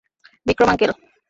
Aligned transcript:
Vikram, 0.45 0.69
uncle. 0.69 0.91